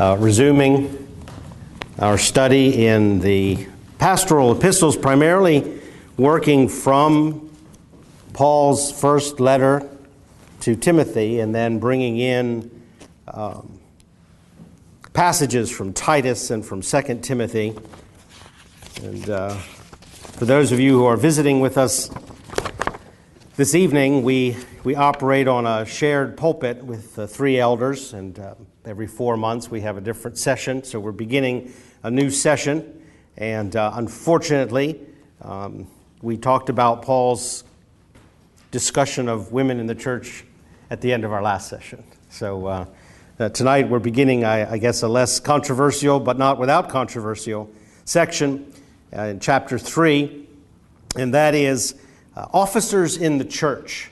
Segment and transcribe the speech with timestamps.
[0.00, 1.06] uh, resuming
[1.98, 3.66] our study in the
[3.98, 5.78] pastoral epistles, primarily
[6.16, 7.50] working from
[8.32, 9.86] Paul's first letter
[10.60, 12.70] to Timothy and then bringing in
[13.28, 13.78] um,
[15.12, 17.76] passages from Titus and from 2 Timothy.
[19.02, 22.08] And uh, for those of you who are visiting with us
[23.60, 28.54] this evening, we, we operate on a shared pulpit with uh, three elders, and uh,
[28.86, 30.82] every four months we have a different session.
[30.82, 31.70] So we're beginning
[32.02, 33.02] a new session,
[33.36, 34.98] and uh, unfortunately,
[35.42, 35.86] um,
[36.22, 37.64] we talked about Paul's
[38.70, 40.42] discussion of women in the church
[40.88, 42.02] at the end of our last session.
[42.30, 42.86] So uh,
[43.38, 47.70] uh, tonight we're beginning, I, I, guess, a less controversial, but not without controversial
[48.06, 48.72] section
[49.14, 50.48] uh, in chapter 3,
[51.14, 51.99] and that is
[52.36, 54.10] uh, officers in the church,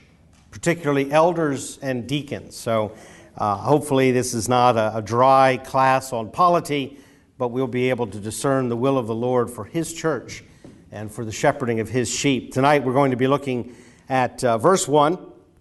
[0.51, 2.57] particularly elders and deacons.
[2.57, 2.93] So
[3.37, 6.99] uh, hopefully this is not a, a dry class on polity,
[7.37, 10.43] but we'll be able to discern the will of the Lord for His church
[10.91, 12.53] and for the shepherding of His sheep.
[12.53, 13.77] Tonight we're going to be looking
[14.09, 15.19] at uh, verse 1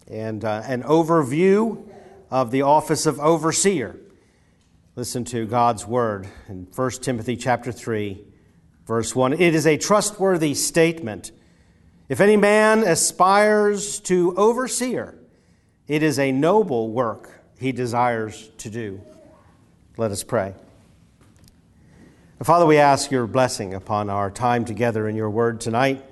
[0.08, 1.84] and uh, an overview
[2.32, 3.96] of the office of overseer.
[4.96, 8.26] Listen to God's word in 1 Timothy chapter 3
[8.88, 9.34] verse 1.
[9.34, 11.32] It is a trustworthy statement.
[12.10, 15.18] If any man aspires to overseer,
[15.88, 19.02] it is a noble work he desires to do.
[19.98, 20.54] Let us pray.
[22.44, 26.06] Father, we ask your blessing upon our time together in your word tonight.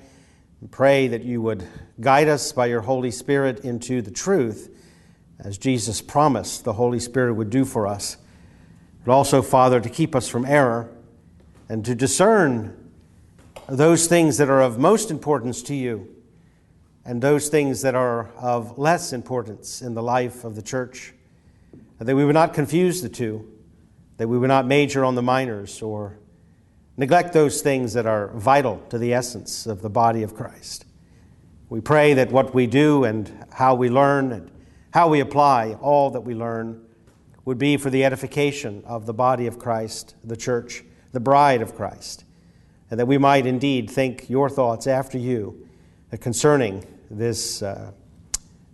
[0.60, 1.66] We pray that you would
[2.02, 4.76] guide us by your Holy Spirit into the truth,
[5.40, 8.18] as Jesus promised the Holy Spirit would do for us.
[9.06, 10.90] But also, Father, to keep us from error
[11.70, 12.85] and to discern
[13.68, 16.08] those things that are of most importance to you
[17.04, 21.14] and those things that are of less importance in the life of the church.
[22.00, 23.50] That we would not confuse the two,
[24.18, 26.18] that we would not major on the minors or
[26.98, 30.86] neglect those things that are vital to the essence of the body of Christ.
[31.70, 34.52] We pray that what we do and how we learn and
[34.94, 36.86] how we apply all that we learn
[37.46, 41.76] would be for the edification of the body of Christ, the church, the bride of
[41.76, 42.25] Christ,
[42.90, 45.68] and that we might indeed think your thoughts after you
[46.20, 47.92] concerning this, uh,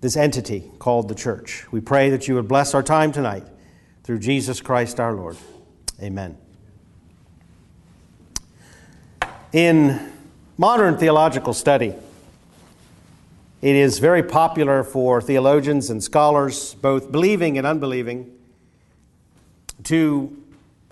[0.01, 1.65] this entity called the church.
[1.71, 3.45] We pray that you would bless our time tonight
[4.03, 5.37] through Jesus Christ our Lord.
[6.01, 6.37] Amen.
[9.53, 10.11] In
[10.57, 11.93] modern theological study,
[13.61, 18.31] it is very popular for theologians and scholars, both believing and unbelieving,
[19.83, 20.35] to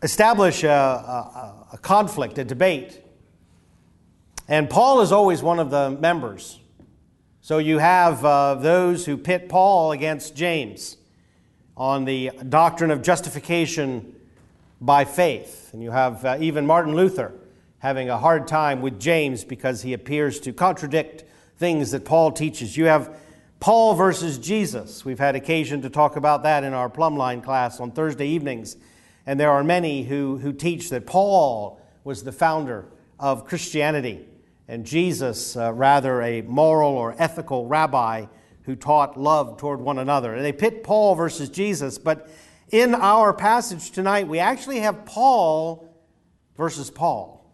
[0.03, 3.01] establish a, a, a, conflict, a debate.
[4.49, 6.59] And Paul is always one of the members.
[7.39, 10.97] So you have uh, those who pit Paul against James
[11.77, 14.15] on the doctrine of justification
[14.81, 15.69] by faith.
[15.71, 17.31] And you have uh, even Martin Luther
[17.77, 21.25] having a hard time with James because he appears to contradict
[21.57, 22.75] things that Paul teaches.
[22.75, 23.15] You have
[23.59, 25.05] Paul versus Jesus.
[25.05, 28.77] We've had occasion to talk about that in our Plumline class on Thursday evenings.
[29.27, 32.85] And there are many who, who teach that Paul was the founder
[33.19, 34.25] of Christianity
[34.69, 38.28] and Jesus, uh, rather, a moral or ethical rabbi
[38.62, 40.35] who taught love toward one another.
[40.35, 42.30] And they pit Paul versus Jesus, but
[42.69, 45.91] in our passage tonight, we actually have Paul
[46.56, 47.52] versus Paul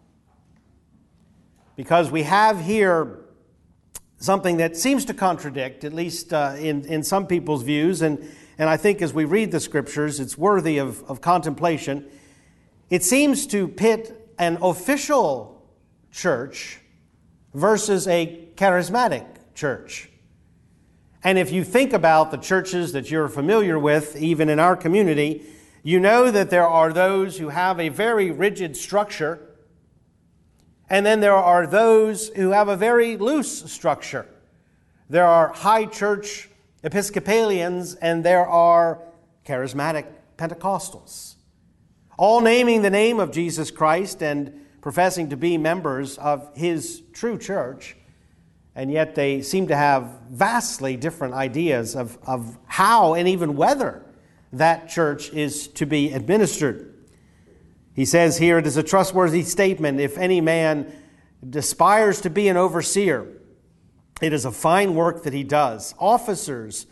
[1.74, 3.20] because we have here
[4.18, 8.68] something that seems to contradict, at least uh, in, in some people's views, and, and
[8.68, 12.10] I think as we read the scriptures, it's worthy of, of contemplation.
[12.90, 15.66] It seems to pit an official
[16.10, 16.80] church
[17.56, 19.24] versus a charismatic
[19.54, 20.10] church.
[21.24, 25.42] And if you think about the churches that you're familiar with, even in our community,
[25.82, 29.40] you know that there are those who have a very rigid structure
[30.90, 34.26] and then there are those who have a very loose structure.
[35.08, 36.50] There are high church
[36.84, 39.00] Episcopalians and there are
[39.46, 40.06] charismatic
[40.36, 41.36] Pentecostals,
[42.18, 47.36] all naming the name of Jesus Christ and professing to be members of his true
[47.36, 47.96] church,
[48.76, 54.06] and yet they seem to have vastly different ideas of, of how and even whether
[54.52, 56.94] that church is to be administered.
[57.94, 60.92] He says here it is a trustworthy statement if any man
[61.52, 63.26] aspires to be an overseer,
[64.22, 65.96] it is a fine work that he does.
[65.98, 66.86] Officers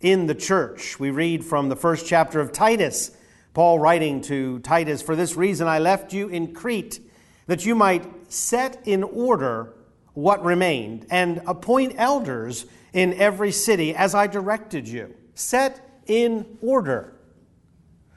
[0.00, 3.12] in the church, we read from the first chapter of Titus,
[3.54, 7.02] Paul writing to Titus, For this reason I left you in Crete,
[7.46, 9.72] that you might set in order
[10.16, 12.64] what remained, and appoint elders
[12.94, 15.14] in every city as I directed you.
[15.34, 17.12] Set in order.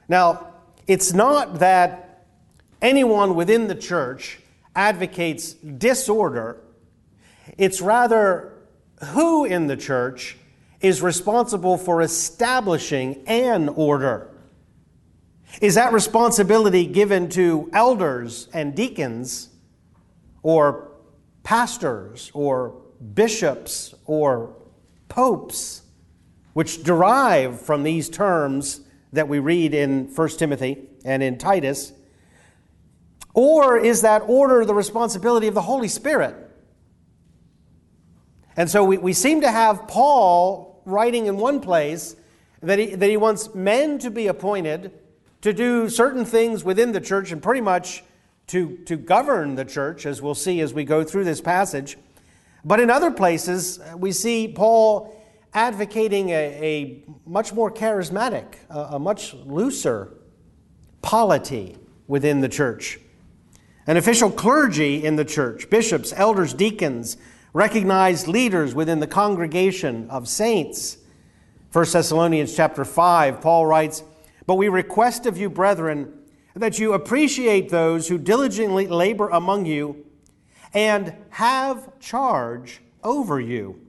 [0.08, 0.54] Now,
[0.88, 2.26] it's not that
[2.81, 4.40] anyone within the church
[4.76, 6.62] advocates disorder,
[7.58, 8.54] it's rather
[9.08, 10.38] who in the church
[10.80, 14.29] is responsible for establishing an order.
[15.62, 19.50] Is that responsibility given to elders and deacons,
[20.42, 20.92] or
[21.44, 22.81] pastors, or
[23.13, 24.56] bishops, or
[25.10, 25.81] popes,
[26.54, 28.81] which derive from these terms
[29.12, 31.94] that we read in 1 Timothy and in Titus?
[33.34, 36.36] Or is that order the responsibility of the Holy Spirit?
[38.56, 42.16] And so we, we seem to have Paul writing in one place
[42.62, 44.92] that he, that he wants men to be appointed
[45.42, 48.04] to do certain things within the church and pretty much
[48.48, 51.98] to, to govern the church, as we'll see as we go through this passage.
[52.66, 55.16] But in other places, uh, we see Paul
[55.54, 60.14] advocating a, a much more charismatic, a, a much looser
[61.02, 61.78] polity
[62.08, 63.00] within the church.
[63.88, 67.18] An official clergy in the church, bishops, elders, deacons,
[67.54, 70.98] recognized leaders within the congregation of saints.
[71.72, 74.04] 1 Thessalonians chapter 5, Paul writes,
[74.50, 76.12] But we request of you, brethren,
[76.56, 80.07] that you appreciate those who diligently labor among you
[80.74, 83.80] and have charge over you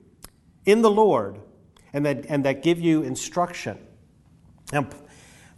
[0.66, 1.40] in the Lord,
[1.94, 3.78] and that, and that give you instruction.
[4.70, 4.86] Now,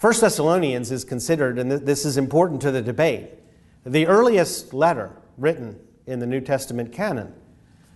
[0.00, 3.28] 1 Thessalonians is considered, and this is important to the debate,
[3.84, 7.34] the earliest letter written in the New Testament canon.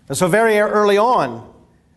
[0.09, 1.55] And so, very early on,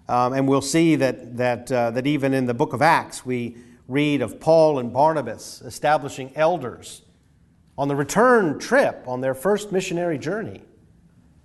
[0.07, 3.57] um, and we'll see that, that, uh, that even in the book of Acts, we
[3.89, 7.01] read of Paul and Barnabas establishing elders
[7.77, 10.61] on the return trip on their first missionary journey.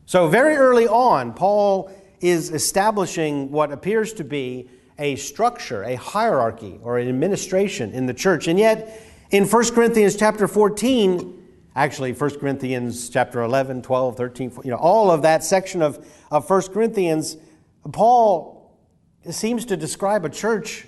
[0.07, 4.69] So, very early on, Paul is establishing what appears to be
[4.99, 8.47] a structure, a hierarchy, or an administration in the church.
[8.47, 11.41] And yet, in 1 Corinthians chapter 14,
[11.77, 16.49] Actually, 1 Corinthians chapter 11, 12, 13, you know, all of that section of, of
[16.49, 17.37] 1 Corinthians,
[17.91, 18.79] Paul
[19.29, 20.87] seems to describe a church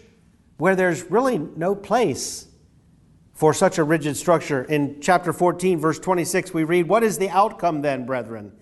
[0.57, 2.47] where there's really no place
[3.35, 4.65] for such a rigid structure.
[4.65, 8.53] In chapter 14, verse 26, we read, What is the outcome then, brethren?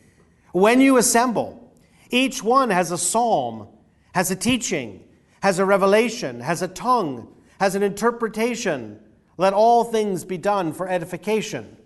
[0.52, 1.72] When you assemble,
[2.10, 3.68] each one has a psalm,
[4.14, 5.04] has a teaching,
[5.42, 9.00] has a revelation, has a tongue, has an interpretation.
[9.36, 11.76] Let all things be done for edification.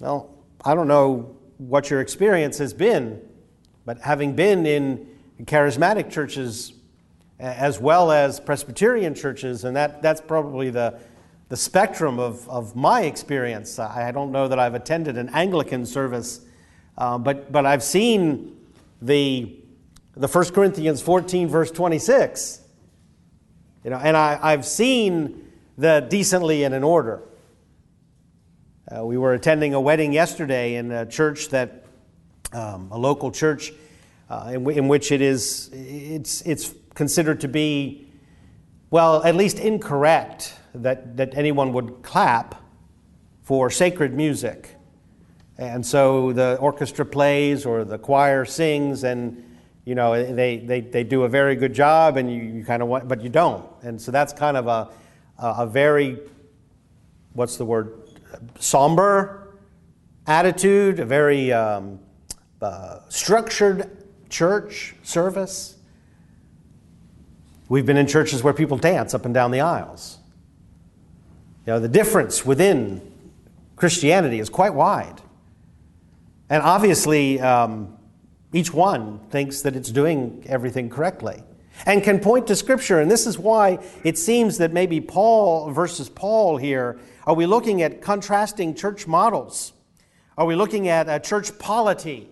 [0.00, 3.20] Well, I don't know what your experience has been,
[3.84, 5.06] but having been in
[5.42, 6.72] charismatic churches
[7.40, 10.98] as well as Presbyterian churches, and that, that's probably the,
[11.48, 13.78] the spectrum of, of my experience.
[13.78, 16.42] I don't know that I've attended an Anglican service,
[16.98, 18.58] uh, but, but I've seen
[19.00, 19.56] the,
[20.14, 22.60] the 1 Corinthians 14, verse 26.
[23.84, 27.22] You know, and I, I've seen the decently and in order.
[28.94, 31.86] Uh, we were attending a wedding yesterday in a church that,
[32.52, 33.72] um, a local church,
[34.28, 38.08] uh, in, w- in, which it is, it's, it's considered to be,
[38.90, 42.62] well, at least incorrect that, that anyone would clap
[43.42, 44.76] for sacred music.
[45.58, 49.44] And so the orchestra plays or the choir sings and
[49.84, 52.88] you know they, they, they do a very good job and you, you kind of
[52.88, 54.88] want but you don't and so that's kind of a,
[55.38, 56.18] a very
[57.32, 58.00] what's the word
[58.58, 59.40] somber
[60.26, 61.98] attitude, a very um,
[62.62, 65.76] uh, structured church service.
[67.70, 70.18] We've been in churches where people dance up and down the aisles.
[71.64, 73.00] You know, the difference within
[73.76, 75.20] Christianity is quite wide.
[76.48, 77.96] And obviously, um,
[78.52, 81.44] each one thinks that it's doing everything correctly
[81.86, 83.00] and can point to Scripture.
[83.00, 87.82] And this is why it seems that maybe Paul versus Paul here are we looking
[87.82, 89.74] at contrasting church models?
[90.36, 92.30] Are we looking at a church polity,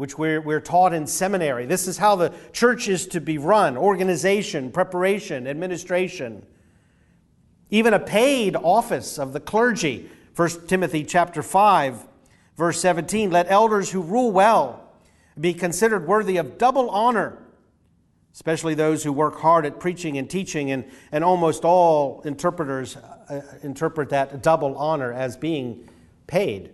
[0.00, 1.66] which we're, we're taught in seminary?
[1.66, 6.44] This is how the church is to be run organization, preparation, administration.
[7.70, 10.08] Even a paid office of the clergy.
[10.34, 12.04] 1 Timothy chapter 5,
[12.56, 14.88] verse 17 Let elders who rule well
[15.38, 17.38] be considered worthy of double honor
[18.32, 23.42] especially those who work hard at preaching and teaching, and, and almost all interpreters uh,
[23.62, 25.88] interpret that double honor as being
[26.26, 26.70] paid.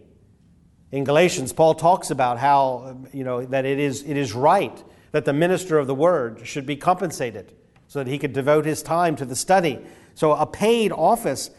[0.93, 5.25] In Galatians, Paul talks about how, you know, that it is, it is right that
[5.25, 7.53] the minister of the word should be compensated
[7.89, 9.79] so that he could devote his time to the study.
[10.15, 11.51] So, a paid office,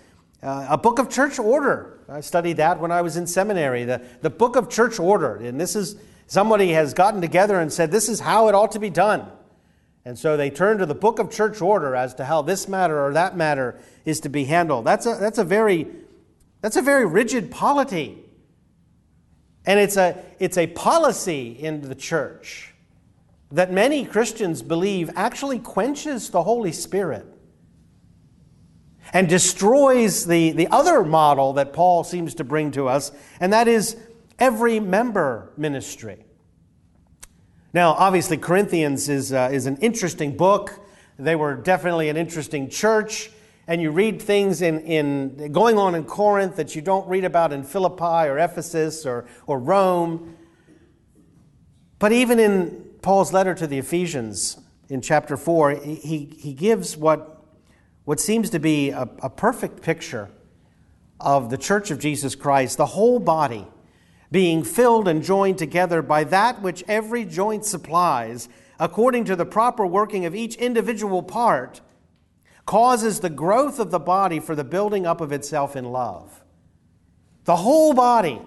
[0.41, 1.99] uh, a book of church order.
[2.09, 3.83] I studied that when I was in seminary.
[3.83, 5.35] The, the book of church order.
[5.35, 8.79] And this is, somebody has gotten together and said, this is how it ought to
[8.79, 9.27] be done.
[10.05, 13.03] And so they turn to the book of church order as to how this matter
[13.05, 14.85] or that matter is to be handled.
[14.85, 15.87] That's a, that's a, very,
[16.61, 18.23] that's a very rigid polity.
[19.67, 22.73] And it's a, it's a policy in the church
[23.51, 27.25] that many Christians believe actually quenches the Holy Spirit
[29.13, 33.67] and destroys the, the other model that Paul seems to bring to us, and that
[33.67, 33.97] is
[34.39, 36.25] every member ministry.
[37.73, 40.79] Now, obviously, Corinthians is, uh, is an interesting book.
[41.19, 43.31] They were definitely an interesting church.
[43.67, 47.51] And you read things in, in going on in Corinth that you don't read about
[47.51, 50.37] in Philippi or Ephesus or, or Rome.
[51.99, 54.57] But even in Paul's letter to the Ephesians
[54.87, 57.43] in chapter 4, he, he gives what,
[58.05, 60.29] what seems to be a, a perfect picture
[61.19, 63.67] of the church of Jesus Christ, the whole body
[64.31, 69.85] being filled and joined together by that which every joint supplies, according to the proper
[69.85, 71.81] working of each individual part,
[72.67, 76.43] causes the growth of the body for the building up of itself in love.
[77.45, 78.41] The whole body.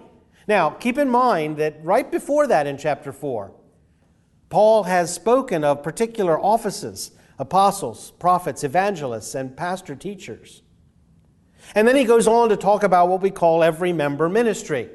[0.47, 3.51] Now, keep in mind that right before that in chapter 4,
[4.49, 10.61] Paul has spoken of particular offices apostles, prophets, evangelists, and pastor teachers.
[11.73, 14.89] And then he goes on to talk about what we call every member ministry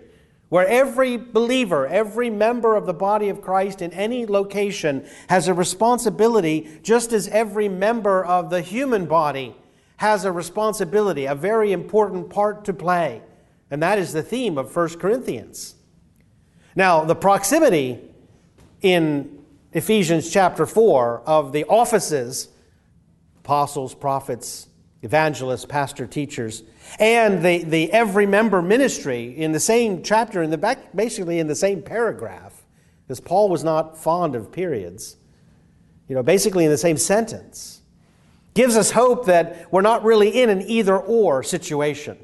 [0.48, 5.54] where every believer, every member of the body of Christ in any location has a
[5.54, 9.56] responsibility, just as every member of the human body
[9.96, 13.22] has a responsibility, a very important part to play.
[13.70, 15.74] And that is the theme of 1 Corinthians.
[16.76, 18.00] Now, the proximity
[18.82, 22.48] in Ephesians chapter 4 of the offices
[23.38, 24.66] apostles, prophets,
[25.02, 26.62] evangelists, pastor, teachers,
[26.98, 31.46] and the, the every member ministry in the same chapter, in the back, basically in
[31.46, 32.64] the same paragraph,
[33.06, 35.16] because Paul was not fond of periods,
[36.08, 37.82] you know, basically in the same sentence,
[38.54, 42.18] gives us hope that we're not really in an either or situation.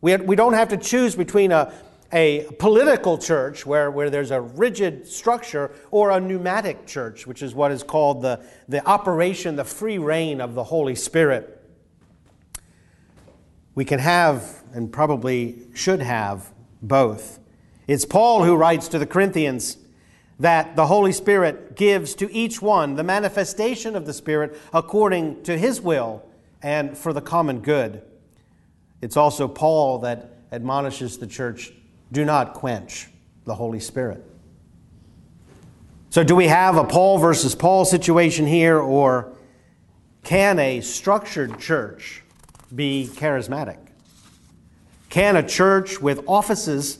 [0.00, 1.72] We, we don't have to choose between a,
[2.12, 7.54] a political church where, where there's a rigid structure or a pneumatic church, which is
[7.54, 11.56] what is called the, the operation, the free reign of the Holy Spirit.
[13.74, 16.52] We can have, and probably should have,
[16.82, 17.38] both.
[17.86, 19.76] It's Paul who writes to the Corinthians
[20.40, 25.56] that the Holy Spirit gives to each one the manifestation of the Spirit according to
[25.56, 26.24] his will
[26.62, 28.02] and for the common good.
[29.00, 31.72] It's also Paul that admonishes the church
[32.12, 33.08] do not quench
[33.44, 34.24] the Holy Spirit.
[36.10, 39.32] So, do we have a Paul versus Paul situation here, or
[40.24, 42.22] can a structured church
[42.74, 43.78] be charismatic?
[45.08, 46.98] Can a church with offices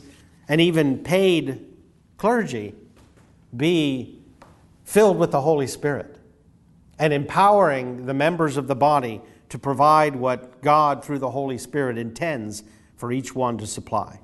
[0.48, 1.66] and even paid
[2.18, 2.74] clergy
[3.56, 4.20] be
[4.84, 6.16] filled with the Holy Spirit
[6.98, 11.98] and empowering the members of the body to provide what God, through the Holy Spirit,
[11.98, 12.62] intends
[12.96, 14.20] for each one to supply?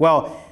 [0.00, 0.42] Well,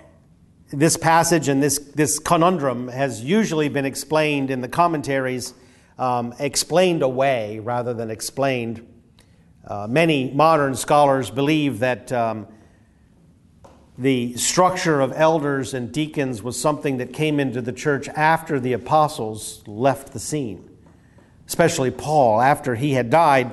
[0.71, 5.55] this passage and this, this conundrum has usually been explained in the commentaries,
[5.99, 8.87] um, explained away rather than explained.
[9.67, 12.47] Uh, many modern scholars believe that um,
[13.97, 18.75] the structure of elders and deacons was something that came into the church after the
[18.75, 20.69] apostles left the scene,
[21.47, 22.43] especially Paul.
[22.43, 23.51] After he had died,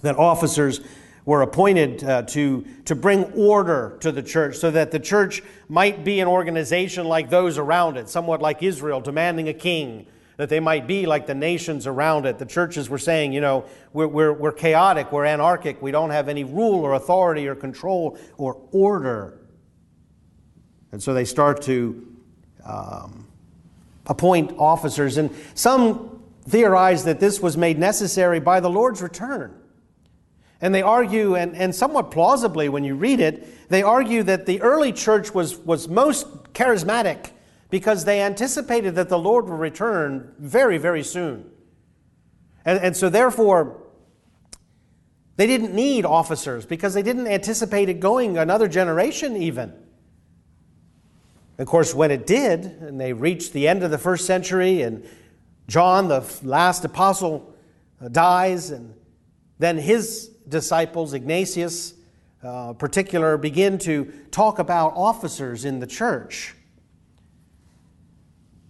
[0.00, 0.80] that officers
[1.24, 6.04] were appointed uh, to, to bring order to the church so that the church might
[6.04, 10.58] be an organization like those around it, somewhat like Israel, demanding a king, that they
[10.58, 12.38] might be like the nations around it.
[12.38, 16.28] The churches were saying, you know, we're, we're, we're chaotic, we're anarchic, we don't have
[16.28, 19.38] any rule or authority or control or order.
[20.90, 22.06] And so they start to
[22.64, 23.28] um,
[24.06, 25.18] appoint officers.
[25.18, 29.61] And some theorize that this was made necessary by the Lord's return.
[30.62, 34.62] And they argue, and, and somewhat plausibly when you read it, they argue that the
[34.62, 37.30] early church was, was most charismatic
[37.68, 41.50] because they anticipated that the Lord would return very, very soon.
[42.64, 43.82] And, and so, therefore,
[45.36, 49.72] they didn't need officers because they didn't anticipate it going another generation, even.
[51.58, 55.04] Of course, when it did, and they reached the end of the first century, and
[55.66, 57.52] John, the last apostle,
[58.00, 58.94] uh, dies, and
[59.58, 61.94] then his disciples, Ignatius,
[62.42, 66.54] uh, particular, begin to talk about officers in the church.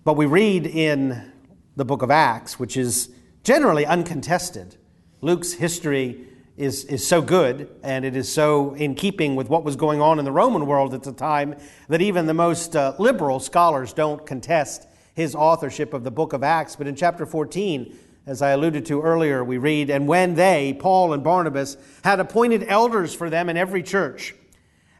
[0.05, 1.33] But we read in
[1.77, 3.11] the book of Acts, which is
[3.45, 4.77] generally uncontested.
[5.21, 6.27] Luke's history
[6.57, 10.19] is, is so good and it is so in keeping with what was going on
[10.19, 11.55] in the Roman world at the time
[11.89, 16.43] that even the most uh, liberal scholars don't contest his authorship of the book of
[16.43, 16.77] Acts.
[16.77, 21.13] But in chapter 14, as I alluded to earlier, we read, And when they, Paul
[21.13, 24.35] and Barnabas, had appointed elders for them in every church,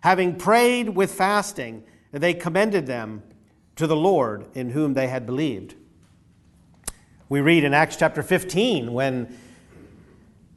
[0.03, 3.23] having prayed with fasting, they commended them
[3.77, 5.75] to the Lord in whom they had believed.
[7.29, 9.37] We read in Acts chapter 15 when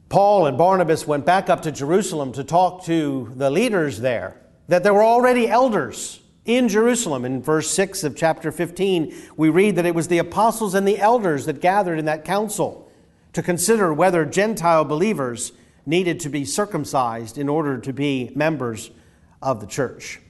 [0.08, 4.82] Paul and Barnabas went back up to Jerusalem to talk to the leaders there that
[4.82, 7.24] there were already elders in Jerusalem.
[7.24, 10.98] In verse 6 of chapter 15, we read that it was the apostles and the
[10.98, 12.90] elders that gathered in that council
[13.32, 15.52] to consider whether Gentile believers
[15.84, 18.90] needed to be circumcised in order to be members
[19.42, 20.20] of the church.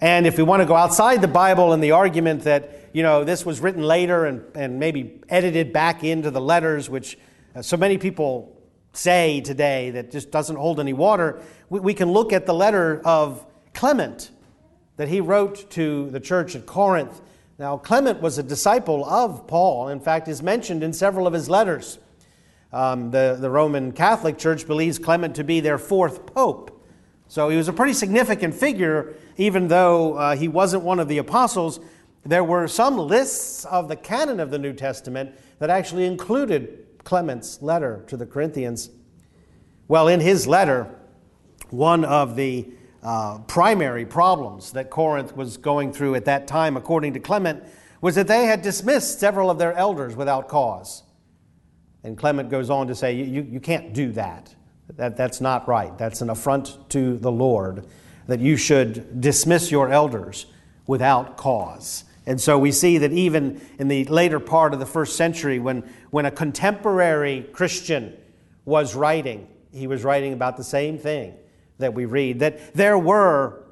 [0.00, 3.24] And if we want to go outside the Bible and the argument that, you know,
[3.24, 7.18] this was written later and, and maybe edited back into the letters, which
[7.56, 8.56] uh, so many people
[8.92, 13.00] say today that just doesn't hold any water, we, we can look at the letter
[13.04, 14.30] of Clement
[14.98, 17.22] that he wrote to the church at Corinth.
[17.58, 21.48] Now, Clement was a disciple of Paul, in fact, is mentioned in several of his
[21.48, 21.98] letters.
[22.72, 26.84] Um, the, the Roman Catholic Church believes Clement to be their fourth pope.
[27.28, 31.18] So he was a pretty significant figure, even though uh, he wasn't one of the
[31.18, 31.78] apostles.
[32.24, 37.62] There were some lists of the canon of the New Testament that actually included Clement's
[37.62, 38.90] letter to the Corinthians.
[39.86, 40.92] Well, in his letter,
[41.70, 42.68] one of the
[43.02, 47.62] uh, primary problems that Corinth was going through at that time, according to Clement,
[48.00, 51.02] was that they had dismissed several of their elders without cause.
[52.04, 54.54] And Clement goes on to say, You, you can't do that.
[54.96, 55.16] that.
[55.16, 55.96] That's not right.
[55.98, 57.86] That's an affront to the Lord
[58.26, 60.46] that you should dismiss your elders
[60.86, 62.04] without cause.
[62.26, 65.82] And so we see that even in the later part of the first century, when,
[66.10, 68.14] when a contemporary Christian
[68.66, 71.34] was writing, he was writing about the same thing
[71.78, 73.64] that we read, that there were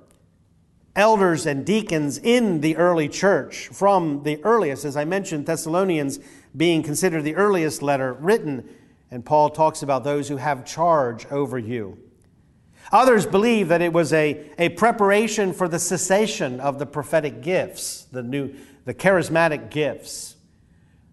[0.95, 6.19] elders and deacons in the early church from the earliest, as I mentioned, Thessalonians
[6.57, 8.69] being considered the earliest letter written.
[9.11, 11.99] And Paul talks about those who have charge over you.
[12.93, 18.05] Others believe that it was a, a preparation for the cessation of the prophetic gifts,
[18.13, 18.55] the new,
[18.85, 20.37] the charismatic gifts.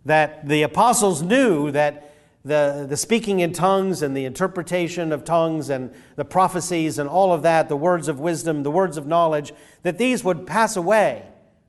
[0.06, 2.13] That the apostles knew that
[2.46, 7.32] the, the speaking in tongues and the interpretation of tongues and the prophecies and all
[7.32, 9.54] of that, the words of wisdom, the words of knowledge,
[9.84, 11.26] that these would pass away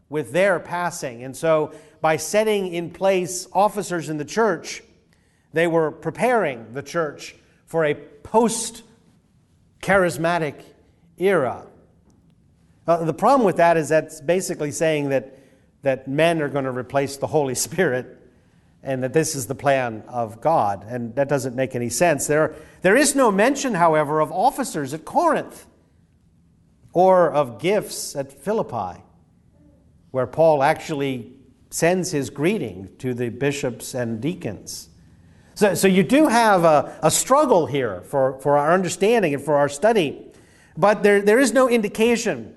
[0.08, 1.22] with their passing.
[1.22, 4.82] And so, by setting in place officers in the church,
[5.52, 7.34] they were preparing the church
[7.66, 8.82] for a post
[9.80, 10.60] charismatic
[11.16, 11.66] era.
[12.86, 15.38] Uh, the problem with that is that's basically saying that,
[15.82, 18.20] that men are going to replace the Holy Spirit
[18.84, 20.84] and that this is the plan of God.
[20.86, 22.26] And that doesn't make any sense.
[22.26, 25.66] There, there is no mention, however, of officers at Corinth
[26.92, 29.02] or of gifts at Philippi,
[30.10, 31.32] where Paul actually
[31.70, 34.90] sends his greeting to the bishops and deacons.
[35.56, 39.56] So, so you do have a, a struggle here for, for our understanding and for
[39.56, 40.30] our study.
[40.76, 42.54] But there, there is no indication,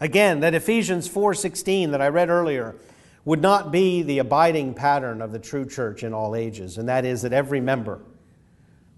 [0.00, 2.76] again, that Ephesians 4.16 that I read earlier
[3.26, 7.04] would not be the abiding pattern of the true church in all ages, and that
[7.04, 8.00] is that every member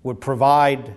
[0.02, 0.94] would provide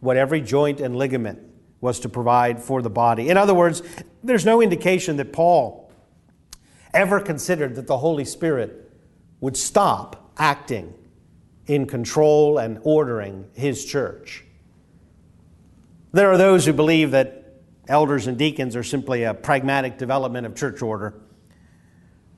[0.00, 1.38] what every joint and ligament
[1.80, 3.30] was to provide for the body.
[3.30, 3.82] In other words,
[4.24, 5.90] there's no indication that Paul
[6.92, 8.90] ever considered that the Holy Spirit
[9.40, 10.92] would stop acting
[11.68, 14.44] in control and ordering his church.
[16.10, 17.54] There are those who believe that
[17.86, 21.20] elders and deacons are simply a pragmatic development of church order.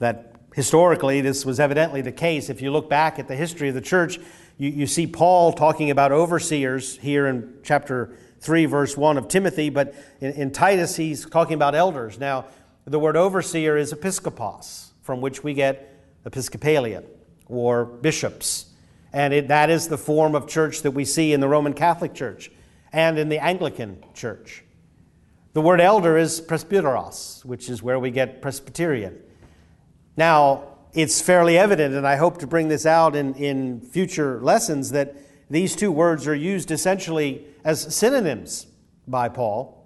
[0.01, 2.51] That historically, this was evidently the case.
[2.51, 4.19] If you look back at the history of the church,
[4.59, 9.71] you, you see Paul talking about overseers here in chapter 3, verse 1 of Timothy,
[9.71, 12.19] but in, in Titus, he's talking about elders.
[12.19, 12.47] Now,
[12.85, 17.05] the word overseer is episkopos, from which we get episcopalian
[17.47, 18.67] or bishops.
[19.13, 22.15] And it, that is the form of church that we see in the Roman Catholic
[22.15, 22.51] Church
[22.93, 24.65] and in the Anglican Church.
[25.53, 29.21] The word elder is presbyteros, which is where we get Presbyterian.
[30.21, 34.91] Now, it's fairly evident, and I hope to bring this out in, in future lessons,
[34.91, 35.17] that
[35.49, 38.67] these two words are used essentially as synonyms
[39.09, 39.83] by Paul.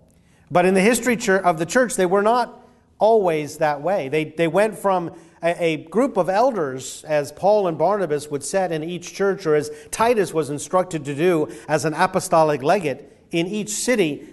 [0.50, 2.66] But in the history of the church, they were not
[2.98, 4.08] always that way.
[4.08, 8.72] They, they went from a, a group of elders, as Paul and Barnabas would set
[8.72, 13.46] in each church, or as Titus was instructed to do as an apostolic legate in
[13.46, 14.26] each city.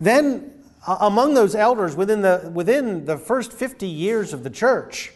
[0.00, 5.12] Then, uh, among those elders, within the, within the first 50 years of the church,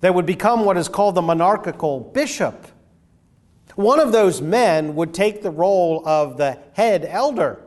[0.00, 2.66] there would become what is called the monarchical bishop.
[3.74, 7.64] One of those men would take the role of the head elder.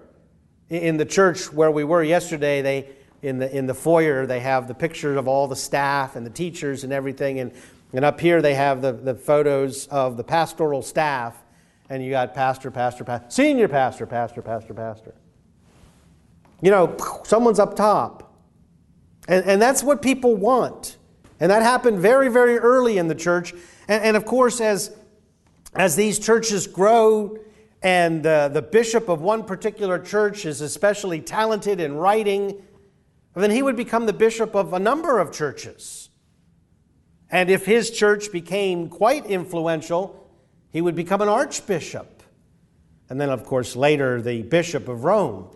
[0.69, 2.89] In the church where we were yesterday, they
[3.23, 6.29] in the, in the foyer, they have the pictures of all the staff and the
[6.29, 7.39] teachers and everything.
[7.39, 7.53] And,
[7.93, 11.41] and up here, they have the, the photos of the pastoral staff.
[11.89, 15.15] And you got pastor, pastor, pastor, senior pastor, pastor, pastor, pastor.
[16.61, 18.35] You know, someone's up top.
[19.29, 20.97] And, and that's what people want.
[21.39, 23.53] And that happened very, very early in the church.
[23.87, 24.95] And, and of course, as,
[25.75, 27.37] as these churches grow,
[27.83, 32.63] and uh, the bishop of one particular church is especially talented in writing,
[33.35, 36.09] then he would become the bishop of a number of churches.
[37.29, 40.29] And if his church became quite influential,
[40.71, 42.23] he would become an archbishop.
[43.09, 45.49] And then, of course, later the bishop of Rome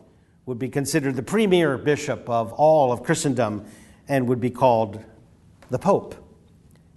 [0.45, 3.65] would be considered the premier bishop of all of Christendom
[4.07, 5.01] and would be called
[5.69, 6.15] the Pope.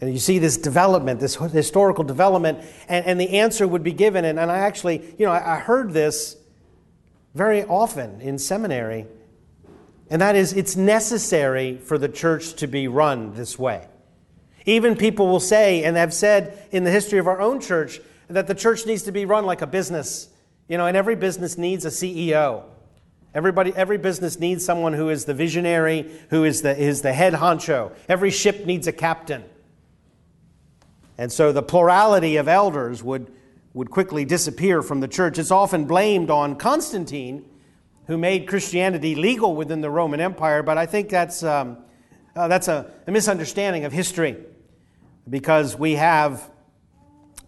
[0.01, 4.25] And you see this development, this historical development, and, and the answer would be given.
[4.25, 6.37] And, and I actually, you know, I, I heard this
[7.35, 9.07] very often in seminary,
[10.09, 13.87] and that is it's necessary for the church to be run this way.
[14.67, 18.47] Even people will say, and have said in the history of our own church, that
[18.47, 20.29] the church needs to be run like a business.
[20.69, 22.65] You know, and every business needs a CEO.
[23.33, 27.35] Everybody, every business needs someone who is the visionary, who is the, is the head
[27.35, 27.93] honcho.
[28.09, 29.45] Every ship needs a captain.
[31.17, 33.33] And so the plurality of elders would,
[33.73, 35.39] would quickly disappear from the church.
[35.39, 37.45] It's often blamed on Constantine,
[38.07, 41.79] who made Christianity legal within the Roman Empire, but I think that's, um,
[42.35, 44.37] uh, that's a, a misunderstanding of history
[45.29, 46.51] because we have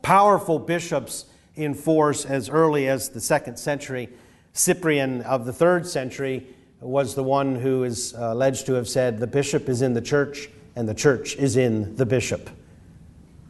[0.03, 1.25] powerful bishops
[1.57, 4.09] in force as early as the second century.
[4.53, 6.47] Cyprian of the third century
[6.81, 10.49] was the one who is alleged to have said, The bishop is in the church,
[10.77, 12.51] and the church is in the bishop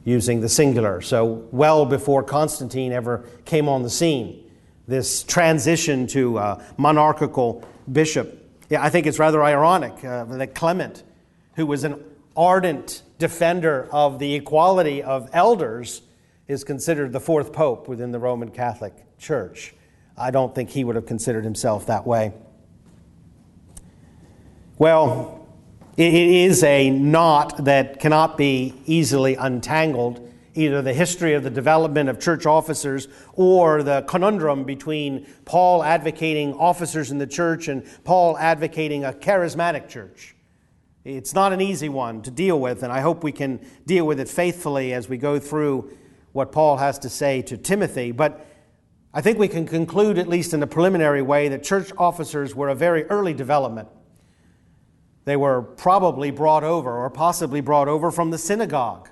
[0.05, 1.01] using the singular.
[1.01, 4.51] So, well before Constantine ever came on the scene,
[4.89, 8.39] this transition to a monarchical bishop.
[8.69, 11.03] Yeah, I think it's rather ironic uh, that Clement,
[11.57, 12.03] who was an
[12.37, 16.03] ardent defender of the equality of elders,
[16.49, 19.75] is considered the fourth pope within the Roman Catholic Church.
[20.17, 22.33] I don't think he would have considered himself that way.
[24.79, 25.47] Well,
[25.97, 32.09] it is a knot that cannot be easily untangled, either the history of the development
[32.09, 38.39] of church officers or the conundrum between Paul advocating officers in the church and Paul
[38.39, 40.35] advocating a charismatic church.
[41.05, 44.21] It's not an easy one to deal with, and I hope we can deal with
[44.21, 45.97] it faithfully as we go through
[46.33, 48.13] what Paul has to say to Timothy.
[48.13, 48.47] But
[49.15, 52.69] I think we can conclude, at least in a preliminary way, that church officers were
[52.69, 53.89] a very early development
[55.25, 59.09] they were probably brought over, or possibly brought over from the synagogue,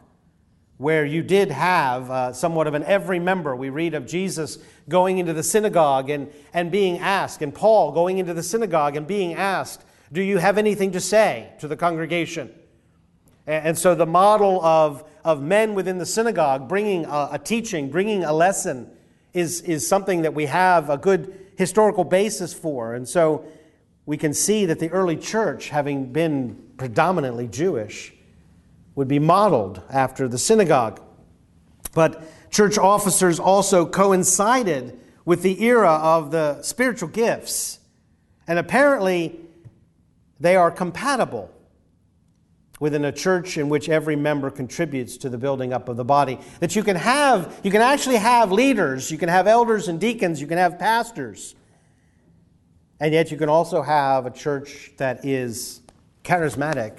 [0.76, 3.54] where you did have uh, somewhat of an every member.
[3.54, 4.58] We read of Jesus
[4.88, 9.06] going into the synagogue and, and being asked, and Paul going into the synagogue and
[9.06, 12.50] being asked, Do you have anything to say to the congregation?
[13.46, 17.88] And, and so the model of, of men within the synagogue bringing a, a teaching,
[17.88, 18.90] bringing a lesson,
[19.32, 22.94] is, is something that we have a good historical basis for.
[22.94, 23.44] And so
[24.06, 28.12] we can see that the early church, having been predominantly Jewish,
[28.94, 31.00] would be modeled after the synagogue.
[31.94, 37.78] But church officers also coincided with the era of the spiritual gifts.
[38.46, 39.40] And apparently,
[40.40, 41.52] they are compatible
[42.80, 46.40] within a church in which every member contributes to the building up of the body.
[46.58, 50.40] That you can have, you can actually have leaders, you can have elders and deacons,
[50.40, 51.54] you can have pastors
[53.00, 55.80] and yet, you can also have a church that is
[56.22, 56.98] charismatic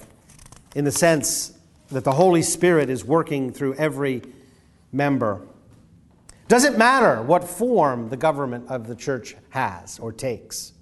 [0.74, 1.56] in the sense
[1.90, 4.22] that the Holy Spirit is working through every
[4.90, 5.46] member.
[6.48, 10.72] Does it matter what form the government of the church has or takes?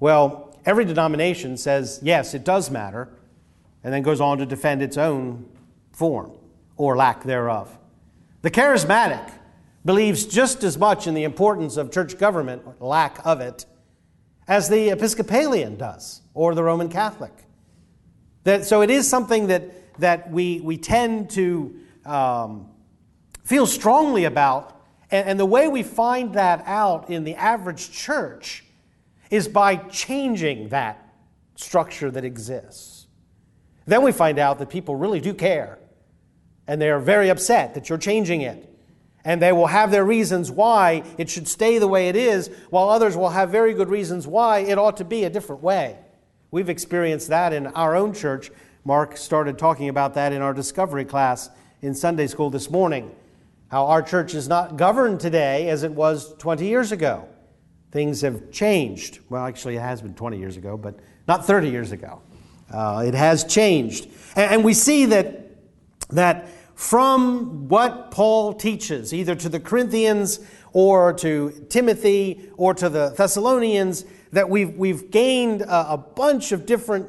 [0.00, 3.08] Well, every denomination says, yes, it does matter,
[3.84, 5.46] and then goes on to defend its own
[5.92, 6.32] form
[6.76, 7.78] or lack thereof.
[8.42, 9.30] The charismatic
[9.84, 13.66] believes just as much in the importance of church government, or lack of it,
[14.46, 17.32] as the Episcopalian does, or the Roman Catholic.
[18.44, 22.68] That, so it is something that, that we, we tend to um,
[23.44, 24.80] feel strongly about.
[25.10, 28.64] And, and the way we find that out in the average church
[29.30, 31.14] is by changing that
[31.54, 32.91] structure that exists.
[33.86, 35.78] Then we find out that people really do care,
[36.66, 38.68] and they are very upset that you're changing it.
[39.24, 42.88] And they will have their reasons why it should stay the way it is, while
[42.88, 45.96] others will have very good reasons why it ought to be a different way.
[46.50, 48.50] We've experienced that in our own church.
[48.84, 51.50] Mark started talking about that in our discovery class
[51.82, 53.14] in Sunday school this morning.
[53.68, 57.26] How our church is not governed today as it was 20 years ago.
[57.90, 59.20] Things have changed.
[59.30, 62.20] Well, actually, it has been 20 years ago, but not 30 years ago.
[62.72, 64.08] Uh, it has changed.
[64.36, 65.50] And, and we see that,
[66.10, 70.40] that from what Paul teaches, either to the Corinthians
[70.72, 76.64] or to Timothy or to the Thessalonians, that we've, we've gained a, a bunch of
[76.64, 77.08] different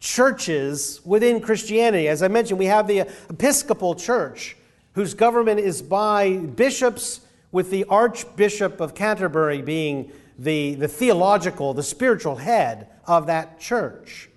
[0.00, 2.08] churches within Christianity.
[2.08, 4.56] As I mentioned, we have the Episcopal Church,
[4.92, 7.20] whose government is by bishops,
[7.52, 14.28] with the Archbishop of Canterbury being the, the theological, the spiritual head of that church.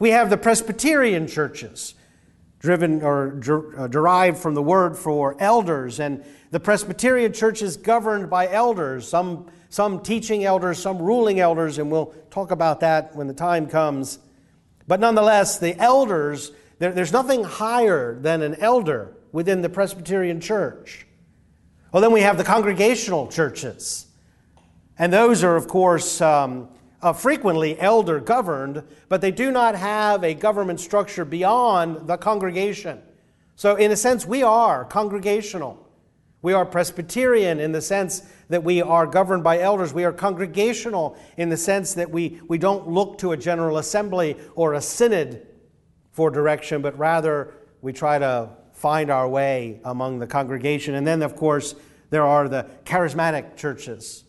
[0.00, 1.94] We have the Presbyterian churches,
[2.58, 7.76] driven or der, uh, derived from the word for elders, and the Presbyterian church is
[7.76, 13.14] governed by elders, some, some teaching elders, some ruling elders, and we'll talk about that
[13.14, 14.18] when the time comes.
[14.88, 21.06] But nonetheless, the elders, there, there's nothing higher than an elder within the Presbyterian church.
[21.92, 24.06] Well, then we have the congregational churches.
[24.98, 26.70] And those are, of course, um,
[27.02, 33.00] uh, frequently elder governed, but they do not have a government structure beyond the congregation.
[33.56, 35.86] So, in a sense, we are congregational.
[36.42, 39.92] We are Presbyterian in the sense that we are governed by elders.
[39.92, 44.36] We are congregational in the sense that we, we don't look to a general assembly
[44.54, 45.46] or a synod
[46.12, 50.94] for direction, but rather we try to find our way among the congregation.
[50.94, 51.74] And then, of course,
[52.08, 54.24] there are the charismatic churches.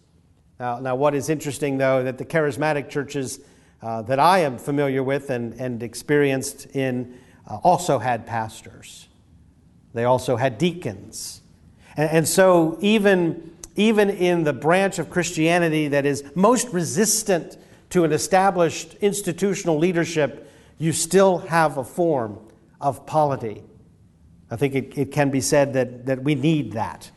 [0.62, 3.39] Now, now what is interesting, though, that the charismatic churches
[3.82, 7.17] uh, that I am familiar with and, and experienced in
[7.50, 9.08] uh, also had pastors.
[9.95, 11.41] They also had deacons.
[11.97, 17.58] And, and so, even, even in the branch of Christianity that is most resistant
[17.89, 20.47] to an established institutional leadership,
[20.78, 22.38] you still have a form
[22.80, 23.63] of polity.
[24.52, 27.10] I think it, it can be said that, that we need that.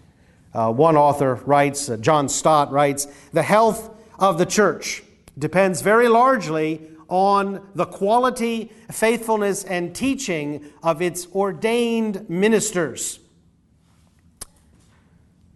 [0.55, 5.03] Uh, one author writes, uh, John Stott writes, the health of the church
[5.37, 13.19] depends very largely on the quality, faithfulness, and teaching of its ordained ministers.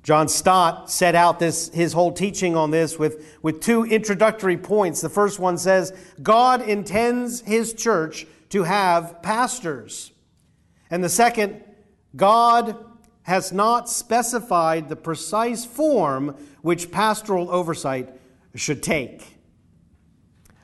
[0.02, 5.00] John Stott set out this, his whole teaching on this with, with two introductory points.
[5.00, 10.10] The first one says, God intends his church to have pastors.
[10.90, 11.62] And the second,
[12.16, 12.76] God
[13.28, 18.08] has not specified the precise form which pastoral oversight
[18.54, 19.36] should take.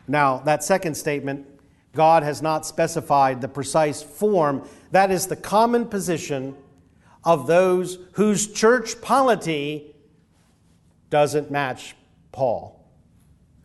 [0.08, 1.46] Now, that second statement,
[1.92, 6.56] God has not specified the precise form, that is the common position
[7.22, 9.94] of those whose church polity
[11.10, 11.94] doesn't match
[12.32, 12.82] Paul.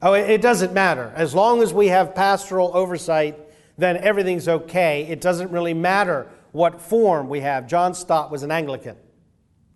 [0.02, 1.14] Oh, it doesn't matter.
[1.16, 3.40] As long as we have pastoral oversight,
[3.78, 5.08] then everything's okay.
[5.10, 7.68] It doesn't really matter what form we have.
[7.68, 8.96] John Stott was an Anglican.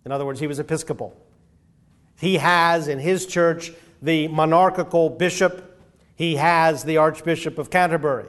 [0.04, 1.16] In other words, he was Episcopal.
[2.18, 5.80] He has in his church the monarchical bishop,
[6.14, 8.26] he has the Archbishop of Canterbury.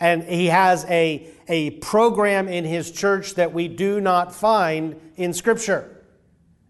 [0.00, 5.34] And he has a, a program in his church that we do not find in
[5.34, 6.04] Scripture.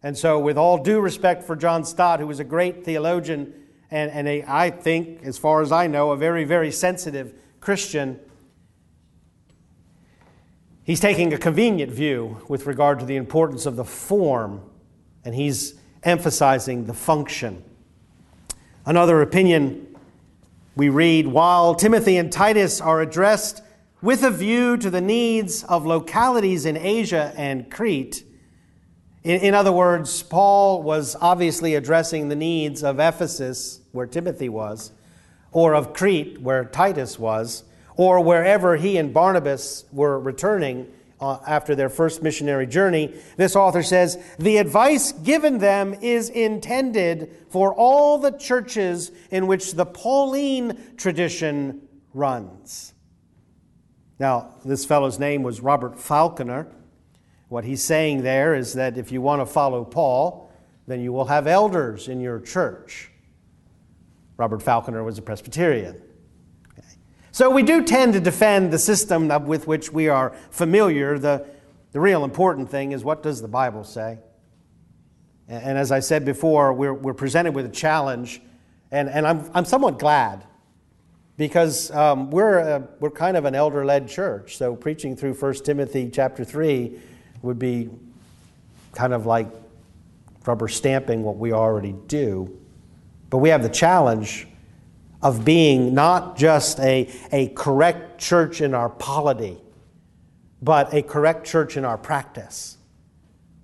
[0.02, 3.54] And so, with all due respect for John Stott, who was a great theologian
[3.88, 8.18] and, and a, I think, as far as I know, a very, very sensitive Christian,
[10.90, 14.60] he's taking a convenient view with regard to the importance of the form,
[15.24, 17.62] and he's emphasizing the function.
[18.84, 19.96] Another opinion
[20.74, 23.62] we read, while Timothy and Titus are addressed
[24.02, 28.24] with a view to the needs of localities in Asia and Crete.
[29.22, 34.90] In, in, other words, Paul was obviously addressing the needs of Ephesus, where Timothy was,
[35.52, 37.62] or of Crete, where Titus was,
[38.00, 43.82] or wherever he and Barnabas were returning uh, after their first missionary journey, this author
[43.82, 50.94] says the advice given them is intended for all the churches in which the Pauline
[50.96, 52.94] tradition runs.
[54.18, 56.68] Now, this fellow's name was Robert Falconer.
[57.50, 60.50] What he's saying there is that if you want to follow Paul,
[60.86, 63.10] then you will have elders in your church.
[64.38, 66.00] Robert Falconer was a Presbyterian.
[67.40, 71.18] So we do tend to defend the system with which we are familiar.
[71.18, 71.46] The,
[71.90, 74.18] the real important thing is what does the Bible say?
[75.48, 78.42] And, and as I said before, we're, we're presented with a challenge,
[78.90, 80.44] and, and I'm, I'm somewhat glad
[81.38, 84.58] because um, we're, a, we're kind of an elder led church.
[84.58, 87.00] So preaching through 1 Timothy chapter 3
[87.40, 87.88] would be
[88.92, 89.48] kind of like
[90.44, 92.60] rubber stamping what we already do.
[93.30, 94.46] But we have the challenge
[95.22, 99.58] of being not just a, a correct church in our polity,
[100.62, 102.78] but a correct church in our practice.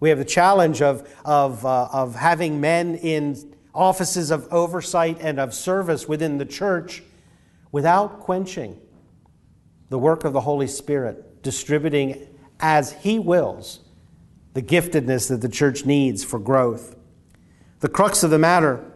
[0.00, 5.38] We have the challenge of, of, uh, of having men in offices of oversight and
[5.38, 7.02] of service within the church
[7.72, 8.80] without quenching
[9.88, 12.26] the work of the Holy Spirit, distributing
[12.60, 13.80] as He wills
[14.54, 16.96] the giftedness that the church needs for growth.
[17.80, 18.90] The crux of the matter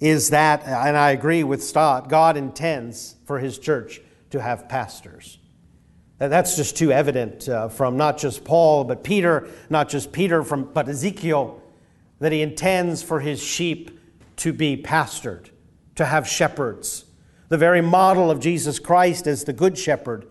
[0.00, 5.38] is that, and I agree with Stott, God intends for His church to have pastors.
[6.18, 10.64] That's just too evident uh, from not just Paul, but Peter, not just Peter, from,
[10.72, 11.60] but Ezekiel,
[12.20, 13.98] that he intends for his sheep
[14.36, 15.50] to be pastored,
[15.96, 17.04] to have shepherds.
[17.48, 20.26] The very model of Jesus Christ as the good shepherd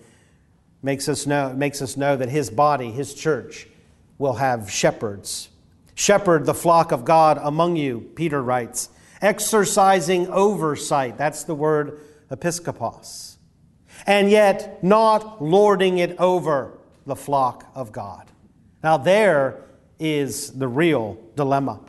[0.82, 3.67] makes us know, makes us know that his body, his church,
[4.17, 5.49] will have shepherds.
[5.95, 8.89] Shepherd the flock of God among you, Peter writes,
[9.23, 11.17] exercising oversight.
[11.17, 13.38] That's the word episkopos.
[14.05, 18.29] And yet not lording it over the flock of God.
[18.83, 19.63] Now, there
[19.97, 21.79] is the real dilemma.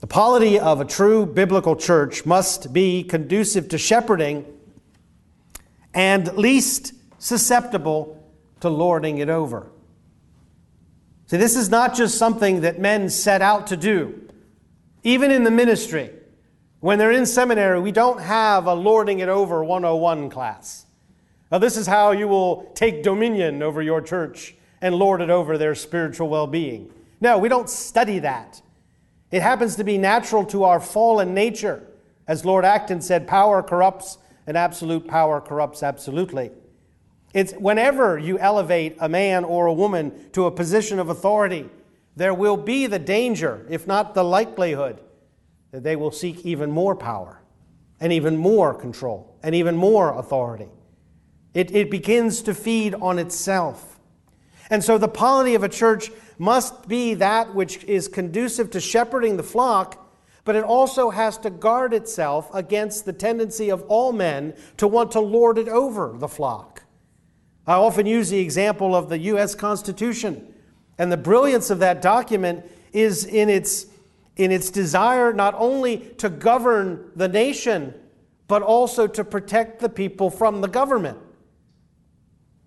[0.00, 4.46] The polity of a true biblical church must be conducive to shepherding
[5.92, 8.22] and least susceptible
[8.60, 9.70] to lording it over.
[11.26, 14.29] See, this is not just something that men set out to do.
[15.02, 16.10] Even in the ministry,
[16.80, 20.86] when they're in seminary, we don't have a lording it over 101 class.
[21.50, 25.58] Now, this is how you will take dominion over your church and lord it over
[25.58, 26.90] their spiritual well being.
[27.20, 28.62] No, we don't study that.
[29.30, 31.86] It happens to be natural to our fallen nature.
[32.26, 36.50] As Lord Acton said, power corrupts, and absolute power corrupts absolutely.
[37.32, 41.68] It's whenever you elevate a man or a woman to a position of authority,
[42.20, 45.00] there will be the danger, if not the likelihood,
[45.70, 47.40] that they will seek even more power
[47.98, 50.68] and even more control and even more authority.
[51.54, 53.98] It, it begins to feed on itself.
[54.68, 59.38] And so the polity of a church must be that which is conducive to shepherding
[59.38, 64.52] the flock, but it also has to guard itself against the tendency of all men
[64.76, 66.82] to want to lord it over the flock.
[67.66, 69.54] I often use the example of the U.S.
[69.54, 70.49] Constitution,
[71.00, 73.86] and the brilliance of that document is in its,
[74.36, 77.94] in its desire not only to govern the nation,
[78.46, 81.16] but also to protect the people from the government.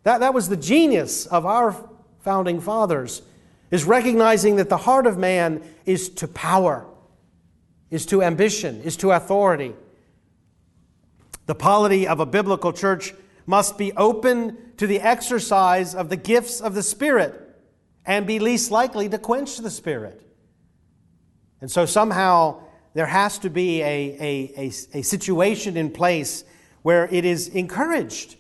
[0.01, 1.77] That, that was the genius of our
[2.21, 3.21] founding fathers
[3.69, 6.87] is recognizing that the heart of man is to power,
[7.91, 9.75] is to ambition, is to authority.
[11.45, 13.13] The polity of a biblical church
[13.45, 17.41] must be open to the exercise of the gifts of the Spirit
[18.05, 20.21] and be least likely to quench the Spirit.
[21.61, 22.61] And so somehow
[22.93, 26.43] there has to be a, a, a, a situation in place
[26.81, 28.35] where it is encouraged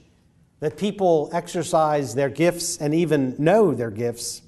[0.59, 4.43] that people exercise their gifts and even know their gifts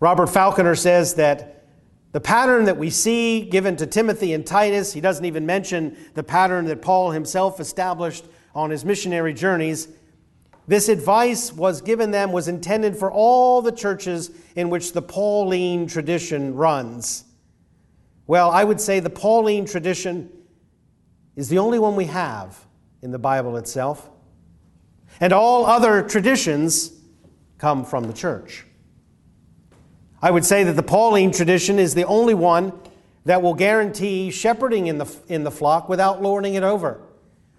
[0.00, 1.66] Robert Falconer says that
[2.12, 6.22] the pattern that we see given to Timothy and Titus, he doesn't even mention the
[6.22, 9.88] pattern that Paul himself established on his missionary journeys.
[10.70, 15.88] This advice was given them, was intended for all the churches in which the Pauline
[15.88, 17.24] tradition runs.
[18.28, 20.30] Well, I would say the Pauline tradition
[21.34, 22.56] is the only one we have
[23.02, 24.08] in the Bible itself.
[25.18, 26.92] And all other traditions
[27.58, 28.64] come from the church.
[30.22, 32.72] I would say that the Pauline tradition is the only one
[33.24, 37.00] that will guarantee shepherding in the, in the flock without lording it over.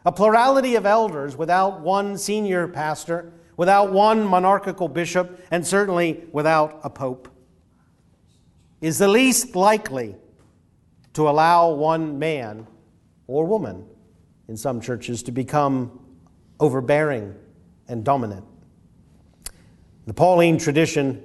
[0.05, 6.79] A plurality of elders without one senior pastor, without one monarchical bishop, and certainly without
[6.83, 7.27] a pope,
[8.81, 10.15] is the least likely
[11.13, 12.65] to allow one man
[13.27, 13.85] or woman
[14.47, 15.99] in some churches to become
[16.59, 17.35] overbearing
[17.87, 18.45] and dominant.
[20.07, 21.21] The Pauline tradition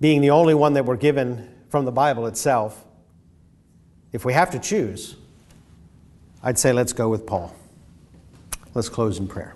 [0.00, 2.84] being the only one that we're given from the Bible itself,
[4.12, 5.16] if we have to choose,
[6.42, 7.54] I'd say let's go with Paul.
[8.72, 9.54] Let's close in prayer.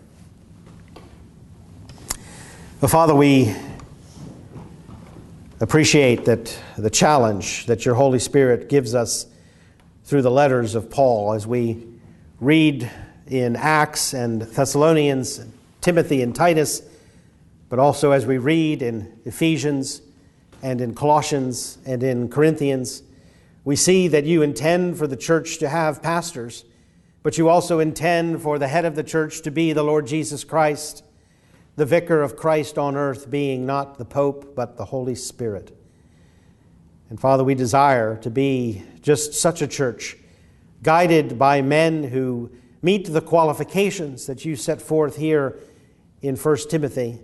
[2.82, 3.54] Well, Father, we
[5.60, 9.24] appreciate that the challenge that your Holy Spirit gives us
[10.04, 11.86] through the letters of Paul as we
[12.38, 12.90] read
[13.28, 15.42] in Acts and Thessalonians,
[15.80, 16.82] Timothy and Titus,
[17.70, 20.02] but also as we read in Ephesians
[20.62, 23.02] and in Colossians and in Corinthians,
[23.64, 26.66] we see that you intend for the church to have pastors,
[27.24, 30.44] but you also intend for the head of the church to be the Lord Jesus
[30.44, 31.02] Christ,
[31.74, 35.76] the vicar of Christ on earth being not the Pope, but the Holy Spirit.
[37.08, 40.18] And Father, we desire to be just such a church,
[40.82, 42.52] guided by men who
[42.82, 45.58] meet the qualifications that you set forth here
[46.20, 47.20] in 1 Timothy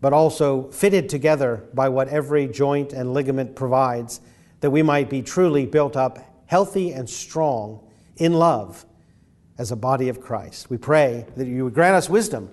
[0.00, 4.20] but also fitted together by what every joint and ligament provides,
[4.60, 7.80] that we might be truly built up healthy and strong
[8.18, 8.84] in love
[9.58, 10.70] as a body of Christ.
[10.70, 12.50] We pray that you would grant us wisdom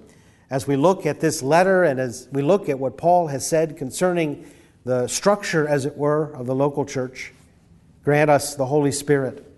[0.50, 3.78] as we look at this letter and as we look at what Paul has said
[3.78, 4.46] concerning
[4.86, 7.34] the structure, as it were, of the local church.
[8.04, 9.50] Grant us the Holy Spirit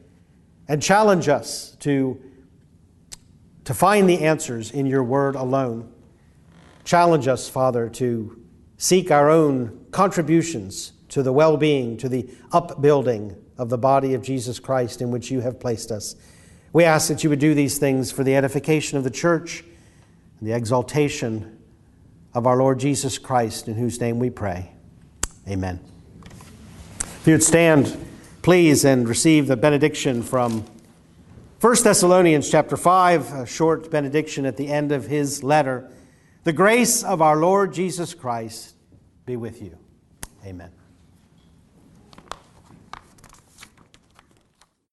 [0.68, 2.22] and challenge us to,
[3.64, 5.92] to find the answers in your word alone.
[6.84, 8.40] Challenge us, Father, to
[8.78, 14.22] seek our own contributions to the well being, to the upbuilding of the body of
[14.22, 16.16] Jesus Christ in which you have placed us.
[16.76, 19.64] We ask that you would do these things for the edification of the church
[20.40, 21.58] and the exaltation
[22.34, 24.74] of our Lord Jesus Christ, in whose name we pray.
[25.48, 25.80] Amen.
[27.00, 27.98] If you would stand,
[28.42, 30.66] please, and receive the benediction from
[31.62, 35.90] 1 Thessalonians chapter 5, a short benediction at the end of his letter.
[36.44, 38.76] The grace of our Lord Jesus Christ
[39.26, 39.78] be with you.
[40.46, 40.72] Amen.